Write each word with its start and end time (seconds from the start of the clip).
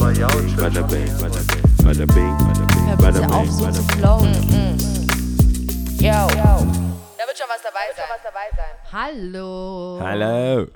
Bada 0.00 0.82
bing, 0.88 1.12
bada 1.20 2.06
bing, 2.06 2.32
bada 2.96 3.20
bing, 3.20 3.30
auf, 3.30 3.44
bing, 3.44 3.52
so 3.52 3.70
zu 3.70 3.82
bing. 3.82 3.98
flowen. 3.98 4.32
Yo. 5.98 6.26
Da 6.30 7.26
wird 7.26 7.36
schon 7.36 7.46
was 7.50 7.62
dabei 7.62 7.86
sein. 7.94 8.74
Hallo. 8.90 9.98
Hallo. 10.00 10.68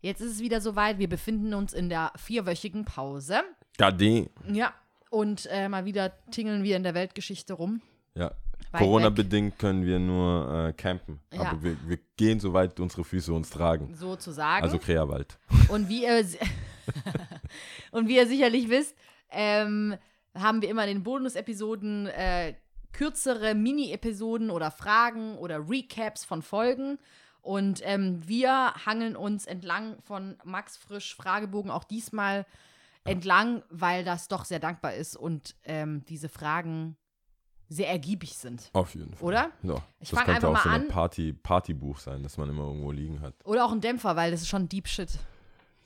Jetzt 0.00 0.20
ist 0.20 0.34
es 0.34 0.40
wieder 0.40 0.60
soweit. 0.60 1.00
Wir 1.00 1.08
befinden 1.08 1.54
uns 1.54 1.72
in 1.72 1.88
der 1.88 2.12
vierwöchigen 2.14 2.84
Pause. 2.84 3.40
Gardin. 3.78 4.30
Ja. 4.48 4.72
Und 5.10 5.46
äh, 5.50 5.68
mal 5.68 5.84
wieder 5.84 6.12
tingeln 6.30 6.62
wir 6.62 6.76
in 6.76 6.84
der 6.84 6.94
Weltgeschichte 6.94 7.54
rum. 7.54 7.82
Ja. 8.14 8.30
Corona-bedingt 8.72 9.58
können 9.58 9.84
wir 9.84 9.98
nur 9.98 10.68
äh, 10.68 10.72
campen. 10.72 11.18
Ja. 11.32 11.40
Aber 11.50 11.64
wir, 11.64 11.76
wir 11.84 11.98
gehen 12.16 12.38
so 12.38 12.52
weit 12.52 12.78
unsere 12.78 13.02
Füße 13.02 13.32
uns 13.32 13.50
tragen. 13.50 13.92
Sozusagen. 13.96 14.62
Also 14.62 14.78
Kreawald. 14.78 15.36
Und 15.68 15.88
wie 15.88 16.04
ihr, 16.04 16.24
si- 16.24 16.38
und 17.90 18.08
wie 18.08 18.16
ihr 18.16 18.26
sicherlich 18.26 18.68
wisst, 18.68 18.96
ähm, 19.30 19.96
haben 20.34 20.62
wir 20.62 20.68
immer 20.68 20.84
in 20.84 20.96
den 20.96 21.02
Bonus-Episoden 21.02 22.06
äh, 22.06 22.54
kürzere 22.92 23.54
Mini-Episoden 23.54 24.50
oder 24.50 24.70
Fragen 24.70 25.36
oder 25.38 25.68
Recaps 25.68 26.24
von 26.24 26.42
Folgen. 26.42 26.98
Und 27.40 27.80
ähm, 27.84 28.26
wir 28.26 28.74
hangeln 28.84 29.16
uns 29.16 29.46
entlang 29.46 29.96
von 30.02 30.36
Max 30.44 30.76
Frisch 30.76 31.14
Fragebogen 31.14 31.70
auch 31.70 31.84
diesmal 31.84 32.44
entlang, 33.04 33.62
weil 33.70 34.04
das 34.04 34.28
doch 34.28 34.44
sehr 34.44 34.58
dankbar 34.58 34.94
ist 34.94 35.16
und 35.16 35.54
ähm, 35.64 36.04
diese 36.06 36.28
Fragen 36.28 36.96
sehr 37.68 37.88
ergiebig 37.88 38.36
sind. 38.36 38.70
Auf 38.72 38.94
jeden 38.94 39.14
Fall. 39.14 39.28
Oder? 39.28 39.50
Ja. 39.62 39.76
Ich 40.00 40.10
das 40.10 40.18
fang 40.18 40.26
könnte 40.26 40.48
einfach 40.48 40.48
auch 40.48 40.64
mal 40.64 40.78
so 40.78 40.84
ein. 40.84 40.88
Party, 40.88 41.32
Partybuch 41.32 41.98
sein, 41.98 42.22
das 42.22 42.36
man 42.36 42.48
immer 42.48 42.64
irgendwo 42.64 42.90
liegen 42.92 43.20
hat. 43.20 43.34
Oder 43.44 43.64
auch 43.64 43.72
ein 43.72 43.80
Dämpfer, 43.80 44.16
weil 44.16 44.30
das 44.30 44.42
ist 44.42 44.48
schon 44.48 44.68
Deep 44.68 44.88
Shit. 44.88 45.18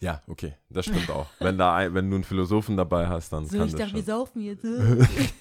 Ja, 0.02 0.20
okay, 0.26 0.54
das 0.68 0.86
stimmt 0.86 1.08
auch. 1.10 1.28
wenn, 1.38 1.56
da 1.56 1.76
ein, 1.76 1.94
wenn 1.94 2.10
du 2.10 2.16
einen 2.16 2.24
Philosophen 2.24 2.76
dabei 2.76 3.06
hast, 3.08 3.32
dann 3.32 3.46
So, 3.46 3.56
kann 3.56 3.66
ich 3.68 3.72
das 3.72 3.80
dachte, 3.82 3.94
wir 3.94 3.98
schon. 4.00 4.06
saufen 4.06 4.42
jetzt. 4.42 4.64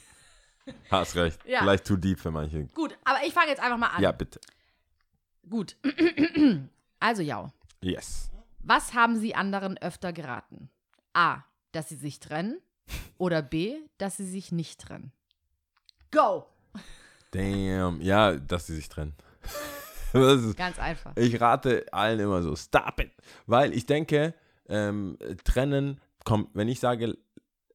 Hast 0.91 1.15
recht. 1.15 1.39
Ja. 1.47 1.61
Vielleicht 1.61 1.85
too 1.85 1.95
deep 1.95 2.19
für 2.19 2.29
manche. 2.29 2.65
Gut, 2.67 2.95
aber 3.03 3.17
ich 3.25 3.33
fange 3.33 3.47
jetzt 3.49 3.59
einfach 3.59 3.77
mal 3.79 3.87
an. 3.87 4.01
Ja, 4.03 4.11
bitte. 4.11 4.39
Gut. 5.49 5.75
Also, 7.03 7.23
ja. 7.23 7.51
Yes. 7.81 8.29
Was 8.59 8.93
haben 8.93 9.17
Sie 9.19 9.33
anderen 9.33 9.75
öfter 9.79 10.13
geraten? 10.13 10.69
A. 11.13 11.39
Dass 11.71 11.89
sie 11.89 11.95
sich 11.95 12.19
trennen. 12.19 12.59
Oder 13.17 13.41
B. 13.41 13.73
Dass 13.97 14.17
sie 14.17 14.27
sich 14.29 14.51
nicht 14.51 14.79
trennen. 14.79 15.11
Go! 16.11 16.45
Damn. 17.31 17.99
Ja, 18.01 18.33
dass 18.35 18.67
sie 18.67 18.75
sich 18.75 18.87
trennen. 18.87 19.15
ist, 20.13 20.55
Ganz 20.57 20.77
einfach. 20.77 21.13
ich 21.15 21.41
rate 21.41 21.91
allen 21.91 22.19
immer 22.19 22.43
so, 22.43 22.55
stop 22.55 22.99
it. 22.99 23.11
Weil 23.47 23.73
ich 23.73 23.87
denke, 23.87 24.35
ähm, 24.71 25.17
trennen 25.43 25.99
kommt, 26.23 26.49
wenn 26.53 26.67
ich 26.67 26.79
sage, 26.79 27.17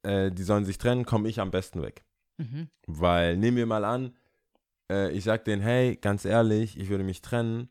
äh, 0.02 0.32
die 0.32 0.42
sollen 0.42 0.64
sich 0.64 0.78
trennen, 0.78 1.04
komme 1.04 1.28
ich 1.28 1.40
am 1.40 1.50
besten 1.50 1.82
weg. 1.82 2.04
Mhm. 2.38 2.68
Weil, 2.86 3.36
nehmen 3.36 3.56
wir 3.56 3.66
mal 3.66 3.84
an, 3.84 4.14
äh, 4.90 5.12
ich 5.12 5.24
sag 5.24 5.44
denen, 5.44 5.62
hey, 5.62 5.96
ganz 5.96 6.24
ehrlich, 6.24 6.78
ich 6.78 6.88
würde 6.88 7.04
mich 7.04 7.22
trennen 7.22 7.68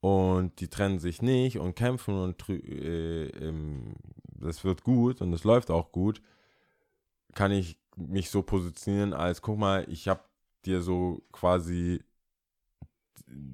und 0.00 0.60
die 0.60 0.68
trennen 0.68 0.98
sich 0.98 1.22
nicht 1.22 1.58
und 1.58 1.74
kämpfen 1.74 2.14
und 2.14 2.48
äh, 2.48 3.28
ähm, 3.28 3.94
das 4.34 4.64
wird 4.64 4.84
gut 4.84 5.20
und 5.20 5.32
es 5.32 5.44
läuft 5.44 5.70
auch 5.70 5.92
gut, 5.92 6.22
kann 7.34 7.52
ich 7.52 7.78
mich 7.96 8.30
so 8.30 8.42
positionieren 8.42 9.12
als, 9.12 9.42
guck 9.42 9.58
mal, 9.58 9.84
ich 9.88 10.08
habe 10.08 10.22
dir 10.64 10.82
so 10.82 11.22
quasi 11.32 12.02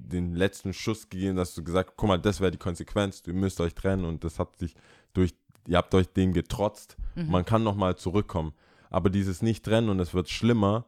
den 0.07 0.33
letzten 0.35 0.73
Schuss 0.73 1.09
gegeben, 1.09 1.35
dass 1.35 1.55
du 1.55 1.63
gesagt, 1.63 1.93
guck 1.97 2.07
mal, 2.09 2.17
das 2.19 2.39
wäre 2.39 2.51
die 2.51 2.57
Konsequenz, 2.57 3.23
ihr 3.27 3.33
müsst 3.33 3.59
euch 3.61 3.73
trennen 3.75 4.05
und 4.05 4.23
das 4.23 4.39
hat 4.39 4.55
sich 4.57 4.75
durch, 5.13 5.33
ihr 5.67 5.77
habt 5.77 5.93
euch 5.95 6.07
dem 6.13 6.33
getrotzt, 6.33 6.97
Mhm. 7.15 7.31
man 7.31 7.45
kann 7.45 7.63
nochmal 7.63 7.95
zurückkommen. 7.95 8.53
Aber 8.89 9.09
dieses 9.09 9.41
Nicht-Trennen 9.41 9.89
und 9.89 9.99
es 9.99 10.13
wird 10.13 10.29
schlimmer, 10.29 10.85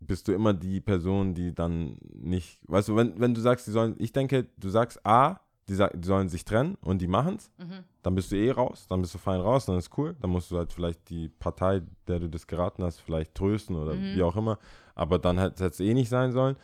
bist 0.00 0.28
du 0.28 0.32
immer 0.32 0.54
die 0.54 0.80
Person, 0.80 1.34
die 1.34 1.54
dann 1.54 1.98
nicht, 2.14 2.60
weißt 2.68 2.88
du, 2.88 2.96
wenn, 2.96 3.18
wenn 3.20 3.34
du 3.34 3.40
sagst, 3.40 3.66
die 3.66 3.72
sollen, 3.72 3.96
ich 3.98 4.12
denke, 4.12 4.46
du 4.56 4.68
sagst 4.68 5.04
A, 5.04 5.40
die, 5.68 5.76
die 5.76 6.06
sollen 6.06 6.28
sich 6.28 6.44
trennen 6.44 6.76
und 6.80 7.02
die 7.02 7.08
machen 7.08 7.36
es, 7.36 7.50
Mhm. 7.58 7.84
dann 8.02 8.14
bist 8.14 8.30
du 8.32 8.36
eh 8.36 8.50
raus, 8.50 8.86
dann 8.88 9.00
bist 9.02 9.12
du 9.14 9.18
fein 9.18 9.40
raus, 9.40 9.66
dann 9.66 9.76
ist 9.76 9.90
cool, 9.98 10.16
dann 10.20 10.30
musst 10.30 10.50
du 10.50 10.56
halt 10.56 10.72
vielleicht 10.72 11.10
die 11.10 11.28
Partei, 11.28 11.82
der 12.06 12.20
du 12.20 12.28
das 12.28 12.46
geraten 12.46 12.84
hast, 12.84 13.00
vielleicht 13.00 13.34
trösten 13.34 13.74
oder 13.76 13.94
Mhm. 13.94 14.14
wie 14.14 14.22
auch 14.22 14.36
immer, 14.36 14.58
aber 14.94 15.18
dann 15.18 15.36
hätte 15.38 15.64
es 15.66 15.80
eh 15.80 15.92
nicht 15.94 16.08
sein 16.08 16.32
sollen. 16.32 16.56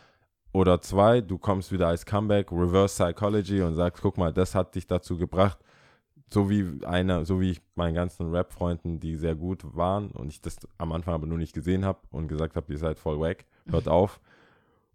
Oder 0.55 0.81
zwei, 0.81 1.21
du 1.21 1.37
kommst 1.37 1.73
wieder 1.73 1.89
als 1.89 2.07
Comeback, 2.07 2.53
Reverse 2.53 2.95
Psychology 2.95 3.61
und 3.61 3.75
sagst, 3.75 4.01
guck 4.01 4.17
mal, 4.17 4.33
das 4.33 4.55
hat 4.55 4.77
dich 4.77 4.87
dazu 4.87 5.19
gebracht, 5.19 5.59
so 6.33 6.49
wie 6.49 6.79
einer, 6.87 7.25
so 7.25 7.41
wie 7.41 7.51
ich 7.51 7.61
meinen 7.75 7.95
ganzen 7.95 8.31
Rap-Freunden, 8.31 9.01
die 9.01 9.17
sehr 9.17 9.35
gut 9.35 9.65
waren 9.75 10.13
und 10.13 10.29
ich 10.29 10.41
das 10.41 10.59
am 10.79 10.93
Anfang 10.93 11.15
aber 11.15 11.27
nur 11.27 11.39
nicht 11.39 11.55
gesehen 11.55 11.85
habe 11.85 11.99
und 12.13 12.29
gesagt 12.29 12.55
habe, 12.55 12.73
ihr 12.73 12.79
seid 12.79 13.01
voll 13.01 13.19
wack, 13.19 13.45
hört 13.67 13.89
auf. 13.89 14.21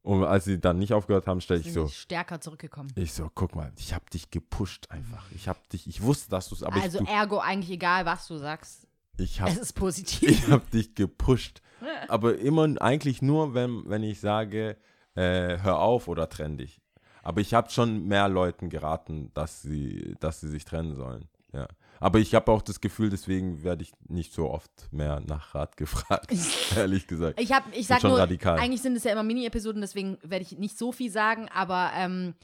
Und 0.01 0.23
als 0.23 0.45
sie 0.45 0.61
dann 0.61 0.79
nicht 0.79 0.93
aufgehört 0.93 1.27
haben, 1.27 1.41
stelle 1.41 1.59
ich 1.59 1.73
so, 1.73 1.89
stärker 1.89 2.39
zurückgekommen. 2.39 2.93
ich 2.95 3.11
so, 3.11 3.29
guck 3.35 3.53
mal, 3.53 3.73
ich 3.77 3.93
habe 3.93 4.05
dich 4.13 4.31
gepusht 4.31 4.89
einfach. 4.89 5.29
Ich 5.35 5.49
habe 5.49 5.59
dich, 5.73 5.87
ich 5.87 6.01
wusste, 6.01 6.29
dass 6.29 6.47
du 6.47 6.55
es, 6.55 6.63
aber 6.63 6.81
also 6.81 7.01
ich, 7.01 7.05
du, 7.05 7.11
ergo 7.11 7.39
eigentlich 7.39 7.71
egal, 7.71 8.05
was 8.05 8.29
du 8.29 8.37
sagst. 8.37 8.87
ich 9.17 9.41
habe 9.41 9.51
Es 9.51 9.57
ist 9.57 9.73
positiv. 9.73 10.29
ich 10.29 10.49
hab 10.49 10.71
dich 10.71 10.95
gepusht. 10.95 11.61
Aber 12.07 12.37
immer 12.37 12.81
eigentlich 12.81 13.21
nur, 13.21 13.53
wenn, 13.53 13.83
wenn 13.89 14.03
ich 14.03 14.21
sage, 14.21 14.77
äh, 15.15 15.57
hör 15.59 15.79
auf 15.79 16.07
oder 16.07 16.29
trenn 16.29 16.57
dich. 16.57 16.81
Aber 17.21 17.41
ich 17.41 17.53
habe 17.53 17.69
schon 17.69 18.07
mehr 18.07 18.29
Leuten 18.29 18.69
geraten, 18.69 19.31
dass 19.33 19.61
sie, 19.61 20.15
dass 20.19 20.41
sie 20.41 20.47
sich 20.47 20.65
trennen 20.65 20.95
sollen. 20.95 21.27
Ja. 21.53 21.67
Aber 21.99 22.19
ich 22.19 22.33
habe 22.33 22.51
auch 22.51 22.61
das 22.61 22.79
Gefühl, 22.79 23.09
deswegen 23.09 23.63
werde 23.63 23.83
ich 23.83 23.91
nicht 24.07 24.33
so 24.33 24.49
oft 24.49 24.71
mehr 24.91 25.19
nach 25.19 25.53
Rat 25.53 25.75
gefragt, 25.77 26.31
ehrlich 26.75 27.07
gesagt. 27.07 27.39
Ich, 27.39 27.51
hab, 27.51 27.63
ich 27.75 27.87
sag 27.87 28.01
schon 28.01 28.11
nur, 28.11 28.19
radikal. 28.19 28.57
eigentlich 28.57 28.81
sind 28.81 28.95
es 28.95 29.03
ja 29.03 29.11
immer 29.11 29.23
Mini-Episoden, 29.23 29.81
deswegen 29.81 30.17
werde 30.23 30.43
ich 30.43 30.57
nicht 30.57 30.77
so 30.77 30.91
viel 30.91 31.11
sagen, 31.11 31.49
aber 31.53 31.91
ähm, 31.95 32.35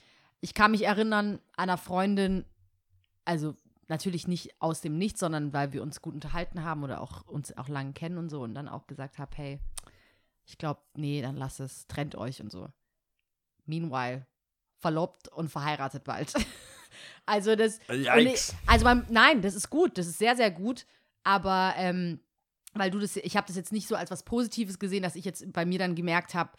ich 0.41 0.53
kann 0.53 0.71
mich 0.71 0.85
erinnern 0.85 1.39
an 1.55 1.69
einer 1.69 1.77
Freundin, 1.77 2.45
also 3.23 3.55
natürlich 3.87 4.27
nicht 4.27 4.61
aus 4.61 4.81
dem 4.81 4.97
Nichts, 4.97 5.19
sondern 5.19 5.53
weil 5.53 5.71
wir 5.71 5.83
uns 5.83 6.01
gut 6.01 6.15
unterhalten 6.15 6.63
haben 6.63 6.83
oder 6.83 7.01
auch 7.01 7.25
uns 7.27 7.55
auch 7.57 7.69
lange 7.69 7.93
kennen 7.93 8.17
und 8.17 8.29
so 8.29 8.41
und 8.41 8.55
dann 8.55 8.67
auch 8.67 8.87
gesagt 8.87 9.19
habe, 9.19 9.31
hey, 9.35 9.59
ich 10.45 10.57
glaube, 10.57 10.81
nee, 10.95 11.21
dann 11.21 11.35
lass 11.35 11.59
es, 11.59 11.87
trennt 11.87 12.15
euch 12.15 12.41
und 12.41 12.51
so. 12.51 12.69
Meanwhile, 13.65 14.27
verlobt 14.77 15.27
und 15.29 15.49
verheiratet 15.49 16.03
bald. 16.03 16.33
also 17.25 17.55
das, 17.55 17.79
und 17.87 18.01
ich, 18.01 18.07
Yikes. 18.07 18.55
also 18.67 18.85
beim, 18.85 19.05
nein, 19.09 19.41
das 19.41 19.55
ist 19.55 19.69
gut, 19.69 19.97
das 19.97 20.07
ist 20.07 20.19
sehr, 20.19 20.35
sehr 20.35 20.51
gut, 20.51 20.85
aber 21.23 21.73
ähm, 21.77 22.19
weil 22.73 22.91
du 22.91 22.99
das, 22.99 23.15
ich 23.15 23.35
habe 23.37 23.47
das 23.47 23.55
jetzt 23.55 23.71
nicht 23.71 23.87
so 23.87 23.95
als 23.95 24.11
was 24.11 24.23
Positives 24.23 24.79
gesehen, 24.79 25.01
dass 25.01 25.15
ich 25.15 25.25
jetzt 25.25 25.51
bei 25.53 25.65
mir 25.65 25.79
dann 25.79 25.95
gemerkt 25.95 26.35
habe, 26.35 26.51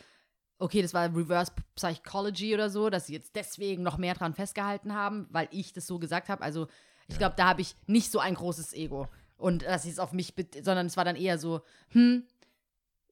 okay, 0.59 0.83
das 0.83 0.95
war 0.95 1.15
Reverse 1.15 1.53
Psychology 1.75 2.55
oder 2.55 2.71
so, 2.71 2.89
dass 2.91 3.07
sie 3.07 3.13
jetzt 3.13 3.37
deswegen 3.37 3.83
noch 3.83 3.99
mehr 3.99 4.15
dran 4.15 4.35
festgehalten 4.35 4.95
haben, 4.95 5.29
weil 5.31 5.49
ich 5.51 5.73
das 5.73 5.87
so 5.87 5.99
gesagt 5.99 6.29
habe. 6.29 6.43
Also 6.43 6.67
ich 7.09 7.19
glaube, 7.19 7.35
da 7.37 7.47
habe 7.47 7.61
ich 7.61 7.77
nicht 7.87 8.11
so 8.11 8.19
ein 8.19 8.35
großes 8.35 8.73
Ego 8.73 9.09
und 9.37 9.63
dass 9.63 9.85
ich 9.85 9.93
es 9.93 9.99
auf 9.99 10.13
mich, 10.13 10.35
sondern 10.55 10.87
es 10.87 10.97
war 10.97 11.05
dann 11.05 11.17
eher 11.17 11.39
so, 11.39 11.61
hm, 11.91 12.27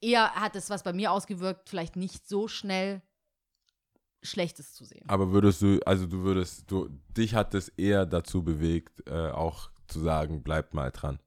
eher 0.05 0.35
hat 0.35 0.57
es 0.57 0.71
was 0.71 0.83
bei 0.83 0.93
mir 0.93 1.11
ausgewirkt, 1.13 1.69
vielleicht 1.69 1.97
nicht 1.97 2.29
so 2.29 2.49
schnell 2.49 3.03
Schlechtes 4.23 4.73
zu 4.75 4.85
sehen. 4.85 5.05
Aber 5.09 5.33
würdest 5.33 5.63
du, 5.63 5.81
also 5.85 6.07
du 6.07 6.23
würdest, 6.23 6.71
du, 6.71 6.89
dich 7.17 7.35
hat 7.35 7.55
es 7.55 7.69
eher 7.71 8.07
dazu 8.07 8.43
bewegt, 8.43 9.07
äh, 9.09 9.31
auch 9.31 9.71
zu 9.87 10.01
sagen, 10.01 10.43
bleibt 10.43 10.73
mal 10.73 10.91
dran. 10.91 11.19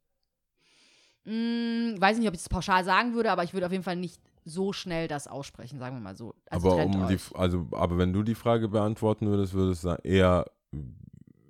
Mm, 1.25 1.99
weiß 1.99 2.17
nicht, 2.17 2.27
ob 2.27 2.33
ich 2.33 2.41
das 2.41 2.49
pauschal 2.49 2.83
sagen 2.83 3.13
würde, 3.13 3.31
aber 3.31 3.43
ich 3.43 3.53
würde 3.53 3.65
auf 3.65 3.71
jeden 3.71 3.83
Fall 3.83 3.97
nicht 3.97 4.21
so 4.45 4.73
schnell 4.73 5.07
das 5.07 5.27
aussprechen, 5.27 5.77
sagen 5.77 5.95
wir 5.95 6.01
mal 6.01 6.15
so. 6.15 6.33
Also 6.49 6.71
aber 6.71 6.85
um 6.85 7.07
die, 7.07 7.19
also, 7.33 7.67
aber 7.71 7.97
wenn 7.97 8.13
du 8.13 8.23
die 8.23 8.35
Frage 8.35 8.67
beantworten 8.67 9.27
würdest, 9.27 9.53
würdest 9.53 9.83
du 9.83 9.89
sagen, 9.89 10.01
eher 10.03 10.49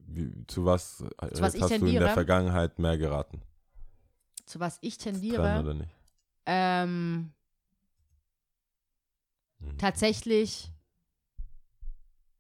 wie, 0.07 0.31
zu 0.47 0.66
was, 0.66 0.97
Zu 0.97 1.05
was 1.41 1.59
hast 1.61 1.81
du 1.81 1.85
in 1.85 1.99
der 1.99 2.09
Vergangenheit 2.09 2.79
mehr 2.79 2.97
geraten? 2.97 3.41
zu 4.47 4.59
was 4.59 4.78
ich 4.81 4.97
tendiere, 4.97 5.59
oder 5.59 5.73
nicht? 5.73 5.91
Ähm, 6.47 7.32
Mhm. 9.59 9.78
tatsächlich 9.78 10.72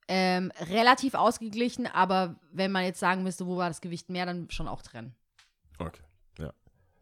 ähm, 0.07 0.51
relativ 0.69 1.15
ausgeglichen, 1.15 1.85
aber 1.87 2.39
wenn 2.51 2.71
man 2.71 2.83
jetzt 2.85 2.99
sagen 2.99 3.23
müsste, 3.23 3.45
wo 3.47 3.57
war 3.57 3.67
das 3.69 3.81
Gewicht 3.81 4.09
mehr, 4.09 4.25
dann 4.25 4.49
schon 4.51 4.67
auch 4.67 4.81
trennen. 4.81 5.15
Okay. 5.79 6.01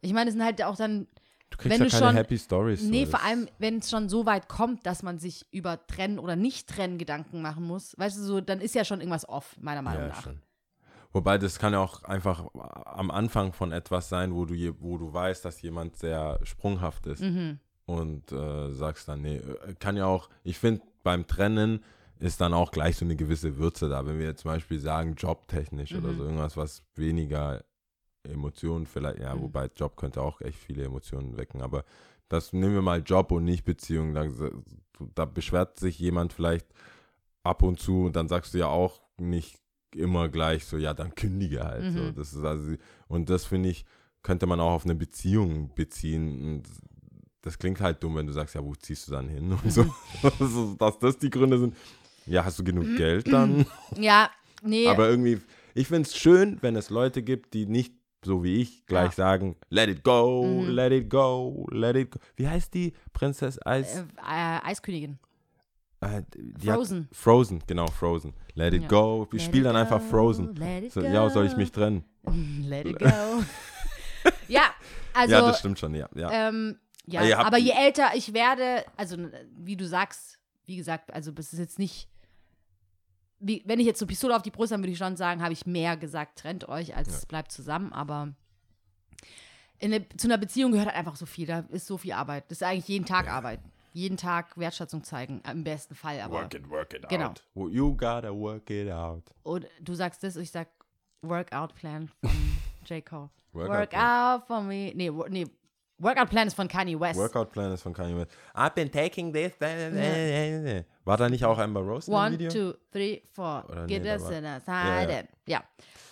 Ich 0.02 0.12
meine, 0.12 0.28
es 0.30 0.34
sind 0.36 0.44
halt 0.44 0.62
auch 0.62 0.76
dann, 0.76 1.06
Du 1.50 1.56
kriegst 1.58 1.78
Wenn 1.78 1.80
ja 1.80 1.84
du 1.86 1.90
keine 1.90 2.06
schon- 2.08 2.16
Happy 2.16 2.38
Stories. 2.38 2.82
nee, 2.82 3.06
vor 3.06 3.22
allem, 3.22 3.48
wenn 3.58 3.78
es 3.78 3.88
schon 3.90 4.08
so 4.08 4.26
weit 4.26 4.48
kommt, 4.48 4.84
dass 4.84 5.02
man 5.04 5.18
sich 5.18 5.46
über 5.52 5.84
Trennen 5.86 6.18
oder 6.18 6.34
Nicht-Trennen 6.36 6.98
Gedanken 6.98 7.40
machen 7.40 7.64
muss, 7.64 7.96
weißt 7.98 8.16
du, 8.18 8.22
so, 8.22 8.40
dann 8.40 8.60
ist 8.60 8.74
ja 8.74 8.84
schon 8.84 9.00
irgendwas 9.00 9.28
off, 9.28 9.56
meiner 9.60 9.82
Meinung 9.82 10.02
Ja, 10.02 10.08
nach. 10.08 10.22
schon. 10.22 10.42
Wobei 11.12 11.38
das 11.38 11.58
kann 11.58 11.72
ja 11.72 11.80
auch 11.80 12.02
einfach 12.04 12.44
am 12.54 13.10
Anfang 13.10 13.52
von 13.52 13.72
etwas 13.72 14.08
sein, 14.08 14.34
wo 14.34 14.44
du, 14.44 14.54
je, 14.54 14.72
wo 14.80 14.98
du 14.98 15.12
weißt, 15.12 15.44
dass 15.44 15.62
jemand 15.62 15.96
sehr 15.96 16.38
sprunghaft 16.42 17.06
ist 17.06 17.22
Mhm. 17.22 17.58
und 17.86 18.32
äh, 18.32 18.72
sagst 18.72 19.08
dann, 19.08 19.22
nee, 19.22 19.36
äh, 19.36 19.74
kann 19.78 19.96
ja 19.96 20.06
auch, 20.06 20.28
ich 20.44 20.58
finde, 20.58 20.82
beim 21.02 21.26
Trennen 21.26 21.82
ist 22.18 22.40
dann 22.40 22.54
auch 22.54 22.70
gleich 22.70 22.96
so 22.96 23.04
eine 23.04 23.16
gewisse 23.16 23.56
Würze 23.58 23.88
da. 23.88 24.06
Wenn 24.06 24.18
wir 24.18 24.26
jetzt 24.26 24.42
zum 24.42 24.50
Beispiel 24.50 24.80
sagen, 24.80 25.14
jobtechnisch 25.16 25.94
oder 25.94 26.12
Mhm. 26.12 26.16
so 26.16 26.22
irgendwas, 26.24 26.56
was 26.56 26.82
weniger 26.94 27.62
Emotionen 28.24 28.86
vielleicht, 28.86 29.20
ja, 29.20 29.34
Mhm. 29.34 29.42
wobei 29.42 29.70
Job 29.76 29.96
könnte 29.96 30.20
auch 30.22 30.40
echt 30.40 30.58
viele 30.58 30.84
Emotionen 30.84 31.36
wecken, 31.36 31.62
aber 31.62 31.84
das 32.28 32.52
nehmen 32.52 32.74
wir 32.74 32.82
mal 32.82 33.02
Job 33.02 33.30
und 33.30 33.44
nicht 33.44 33.64
Beziehung. 33.64 34.12
Da, 34.14 34.26
da 35.14 35.24
beschwert 35.26 35.78
sich 35.78 35.98
jemand 35.98 36.32
vielleicht 36.32 36.66
ab 37.44 37.62
und 37.62 37.78
zu 37.78 38.06
und 38.06 38.16
dann 38.16 38.26
sagst 38.28 38.52
du 38.54 38.58
ja 38.58 38.66
auch 38.66 39.00
nicht 39.18 39.60
immer 39.94 40.28
gleich 40.28 40.64
so, 40.64 40.76
ja, 40.76 40.94
dann 40.94 41.14
kündige 41.14 41.64
halt. 41.64 41.92
So. 41.92 42.00
Mhm. 42.00 42.14
Das 42.14 42.32
ist 42.32 42.44
also, 42.44 42.74
und 43.08 43.30
das 43.30 43.44
finde 43.44 43.68
ich, 43.70 43.84
könnte 44.22 44.46
man 44.46 44.60
auch 44.60 44.72
auf 44.72 44.84
eine 44.84 44.94
Beziehung 44.94 45.70
beziehen. 45.74 46.42
Und 46.44 46.62
das 47.42 47.58
klingt 47.58 47.80
halt 47.80 48.02
dumm, 48.02 48.16
wenn 48.16 48.26
du 48.26 48.32
sagst, 48.32 48.54
ja, 48.54 48.64
wo 48.64 48.74
ziehst 48.74 49.08
du 49.08 49.12
dann 49.12 49.28
hin 49.28 49.52
und 49.52 49.72
so. 49.72 49.84
Dass 50.78 50.98
das 50.98 51.18
die 51.18 51.30
Gründe 51.30 51.58
sind. 51.58 51.76
Ja, 52.26 52.44
hast 52.44 52.58
du 52.58 52.64
genug 52.64 52.86
Mhm. 52.86 52.96
Geld 52.96 53.32
dann? 53.32 53.66
Ja, 53.96 54.30
nee. 54.62 54.88
Aber 54.88 55.08
irgendwie, 55.08 55.38
ich 55.74 55.86
finde 55.86 56.02
es 56.08 56.16
schön, 56.16 56.58
wenn 56.60 56.74
es 56.76 56.90
Leute 56.90 57.22
gibt, 57.22 57.54
die 57.54 57.66
nicht 57.66 57.94
so 58.24 58.42
wie 58.42 58.56
ich 58.56 58.84
gleich 58.86 59.10
Ja. 59.12 59.16
sagen, 59.16 59.54
let 59.70 59.88
it 59.88 60.02
go, 60.02 60.62
Mhm. 60.64 60.70
let 60.70 60.92
it 60.92 61.08
go, 61.08 61.68
let 61.70 61.94
it 61.94 62.10
go. 62.10 62.18
Wie 62.34 62.48
heißt 62.48 62.74
die 62.74 62.92
Prinzess 63.12 63.64
Eis? 63.64 63.98
äh, 63.98 64.00
äh, 64.00 64.60
Eiskönigin. 64.64 65.20
Äh, 66.12 66.22
die 66.34 66.70
hat- 66.70 66.76
Frozen. 66.76 67.08
Frozen, 67.12 67.62
genau, 67.66 67.86
Frozen. 67.88 68.32
Let 68.54 68.74
it 68.74 68.82
Ja. 68.82 68.88
go. 68.88 69.26
Ich 69.32 69.32
Let 69.34 69.42
spiele 69.42 69.60
it 69.62 69.66
dann 69.66 69.76
einfach 69.76 70.00
go, 70.00 70.06
Frozen. 70.08 70.54
Let 70.56 70.84
it 70.84 70.92
So, 70.92 71.00
go. 71.00 71.06
ja, 71.06 71.28
soll 71.30 71.46
ich 71.46 71.56
mich 71.56 71.70
trennen? 71.72 72.04
Let 72.62 72.86
it 72.86 72.98
go. 72.98 73.42
ja, 74.48 74.62
also. 75.14 75.34
ja, 75.34 75.40
das 75.42 75.58
stimmt 75.60 75.78
schon, 75.78 75.94
ja. 75.94 76.08
ja. 76.14 76.30
Ähm, 76.48 76.78
ja, 77.06 77.20
habt- 77.38 77.46
aber 77.46 77.58
je 77.58 77.70
älter 77.72 78.10
ich 78.14 78.32
werde, 78.34 78.84
also 78.96 79.16
wie 79.56 79.76
du 79.76 79.86
sagst, 79.86 80.38
wie 80.66 80.76
gesagt, 80.76 81.12
also 81.12 81.30
das 81.30 81.52
ist 81.52 81.58
jetzt 81.58 81.78
nicht, 81.78 82.08
wie, 83.38 83.62
wenn 83.66 83.78
ich 83.78 83.86
jetzt 83.86 83.98
so 84.00 84.06
Pistole 84.06 84.34
auf 84.34 84.42
die 84.42 84.50
Brust 84.50 84.72
habe, 84.72 84.82
würde 84.82 84.92
ich 84.92 84.98
schon 84.98 85.16
sagen, 85.16 85.42
habe 85.42 85.52
ich 85.52 85.66
mehr 85.66 85.96
gesagt, 85.96 86.38
trennt 86.40 86.68
euch, 86.68 86.96
als 86.96 87.08
Ja. 87.22 87.26
bleibt 87.28 87.52
zusammen, 87.52 87.92
aber 87.92 88.32
in 89.78 89.92
eine, 89.92 90.08
zu 90.16 90.26
einer 90.26 90.38
Beziehung 90.38 90.72
gehört 90.72 90.88
halt 90.88 90.96
einfach 90.96 91.16
so 91.16 91.26
viel, 91.26 91.46
da 91.46 91.60
ist 91.68 91.86
so 91.86 91.98
viel 91.98 92.12
Arbeit. 92.12 92.44
Das 92.50 92.58
ist 92.58 92.62
eigentlich 92.62 92.88
jeden 92.88 93.04
Tag 93.04 93.28
Arbeit. 93.30 93.60
Jeden 93.96 94.18
Tag 94.18 94.58
Wertschätzung 94.58 95.02
zeigen, 95.04 95.40
im 95.50 95.64
besten 95.64 95.94
Fall, 95.94 96.20
aber 96.20 96.34
work 96.42 96.52
it, 96.52 96.68
work 96.68 96.92
it 96.92 97.08
genau. 97.08 97.28
out. 97.28 97.42
You 97.54 97.96
gotta 97.96 98.30
work 98.30 98.68
it 98.68 98.90
out. 98.90 99.22
und 99.42 99.66
du 99.80 99.94
sagst 99.94 100.22
das, 100.22 100.36
ich 100.36 100.50
sag 100.50 100.68
Workout 101.22 101.74
Plan 101.74 102.10
von 102.20 102.30
J. 102.86 103.04
Cole. 103.06 103.30
Workout 103.54 103.74
Work 103.78 103.90
Plan. 103.90 104.34
out 104.36 104.46
for 104.46 104.60
me. 104.60 104.92
Nee, 104.94 105.10
nee, 105.30 105.46
Workout 105.98 106.28
Plan 106.28 106.46
ist 106.46 106.52
von 106.52 106.68
Kanye 106.68 107.00
West. 107.00 107.18
Workout 107.18 107.50
Plan 107.50 107.72
ist 107.72 107.80
von 107.80 107.94
Kanye 107.94 108.14
West. 108.18 108.30
I've 108.54 108.74
been 108.74 108.90
taking 108.92 109.32
this. 109.32 109.52
War 111.06 111.16
da 111.16 111.30
nicht 111.30 111.42
auch 111.46 111.56
Amber 111.58 111.80
Rose 111.80 112.10
in 112.10 112.12
dem 112.14 112.20
One, 112.22 112.38
Video? 112.38 112.50
two, 112.50 112.78
three, 112.92 113.22
four. 113.32 113.64
Oder 113.70 113.86
Get 113.86 114.02
nee, 114.02 114.12
us 114.12 114.28
in 114.28 114.44
a 114.44 114.60
Ja, 114.66 115.00
ja. 115.00 115.08
side. 115.08 115.28
Ja. 115.46 115.64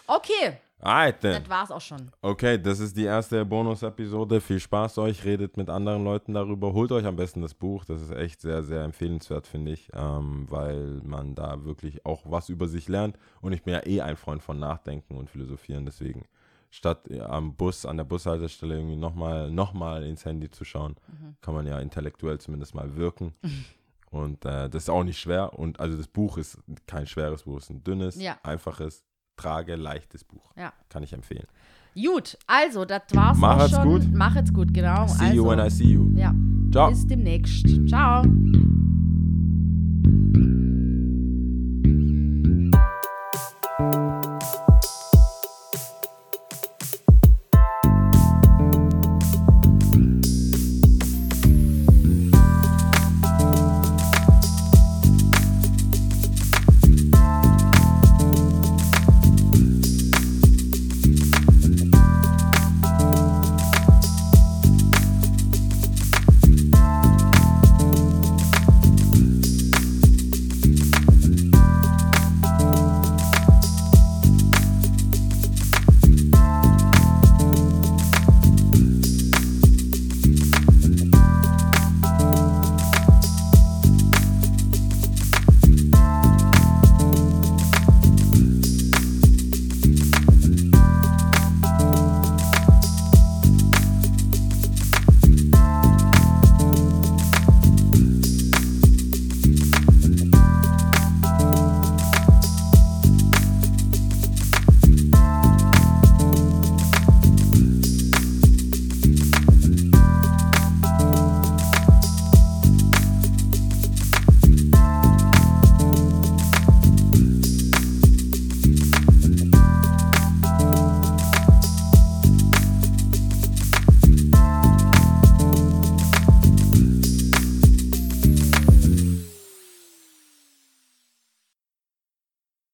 Okay, 0.06 0.58
Alright, 0.80 1.20
then. 1.22 1.40
das 1.42 1.48
war's 1.48 1.70
auch 1.70 1.80
schon. 1.80 2.10
Okay, 2.20 2.60
das 2.60 2.78
ist 2.78 2.94
die 2.96 3.04
erste 3.04 3.42
Bonus-Episode. 3.46 4.40
Viel 4.42 4.60
Spaß 4.60 4.98
euch, 4.98 5.24
redet 5.24 5.56
mit 5.56 5.70
anderen 5.70 6.04
Leuten 6.04 6.34
darüber. 6.34 6.74
Holt 6.74 6.92
euch 6.92 7.06
am 7.06 7.16
besten 7.16 7.40
das 7.40 7.54
Buch. 7.54 7.86
Das 7.86 8.02
ist 8.02 8.10
echt 8.10 8.42
sehr, 8.42 8.62
sehr 8.62 8.82
empfehlenswert, 8.84 9.46
finde 9.46 9.72
ich, 9.72 9.88
ähm, 9.94 10.46
weil 10.50 11.00
man 11.02 11.34
da 11.34 11.64
wirklich 11.64 12.04
auch 12.04 12.22
was 12.26 12.50
über 12.50 12.68
sich 12.68 12.86
lernt. 12.88 13.16
Und 13.40 13.54
ich 13.54 13.62
bin 13.62 13.72
ja 13.72 13.86
eh 13.86 14.02
ein 14.02 14.16
Freund 14.16 14.42
von 14.42 14.58
Nachdenken 14.58 15.16
und 15.16 15.30
Philosophieren. 15.30 15.86
Deswegen, 15.86 16.26
statt 16.70 17.08
äh, 17.08 17.20
am 17.20 17.54
Bus, 17.54 17.86
an 17.86 17.96
der 17.96 18.04
Bushaltestelle 18.04 18.74
irgendwie 18.76 18.96
nochmal 18.96 19.50
noch 19.50 19.72
mal 19.72 20.02
ins 20.04 20.26
Handy 20.26 20.50
zu 20.50 20.64
schauen, 20.64 20.96
kann 21.40 21.54
man 21.54 21.66
ja 21.66 21.78
intellektuell 21.78 22.38
zumindest 22.40 22.74
mal 22.74 22.94
wirken. 22.96 23.32
Und 24.10 24.44
äh, 24.44 24.68
das 24.70 24.84
ist 24.84 24.90
auch 24.90 25.02
nicht 25.02 25.18
schwer. 25.18 25.58
Und 25.58 25.80
also 25.80 25.96
das 25.96 26.06
Buch 26.08 26.36
ist 26.38 26.58
kein 26.86 27.06
schweres 27.06 27.42
Buch, 27.44 27.56
es 27.56 27.64
ist 27.64 27.70
ein 27.70 27.82
dünnes, 27.82 28.14
Ja. 28.16 28.38
einfaches, 28.44 29.02
trage, 29.36 29.76
leichtes 29.76 30.24
Buch. 30.24 30.52
Ja. 30.56 30.72
Kann 30.88 31.02
ich 31.02 31.12
empfehlen. 31.12 31.46
Gut, 31.94 32.36
also, 32.46 32.84
das 32.84 33.02
war's 33.12 33.38
Mach 33.38 33.56
auch 33.56 33.64
es 33.66 33.70
schon. 33.70 33.84
gut. 33.84 34.02
Mach 34.12 34.36
es 34.36 34.52
gut, 34.52 34.74
genau. 34.74 35.06
See 35.06 35.24
also, 35.26 35.34
you 35.36 35.48
when 35.48 35.64
I 35.64 35.70
see 35.70 35.84
you. 35.92 36.10
Ja, 36.16 36.34
Ciao. 36.72 36.90
bis 36.90 37.06
demnächst. 37.06 37.66
Ciao. 37.88 38.24